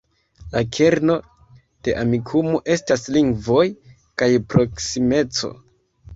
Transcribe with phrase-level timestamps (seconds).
[0.53, 1.17] La kerno
[1.87, 3.67] de Amikumu estas lingvoj
[4.23, 5.55] kaj proksimeco.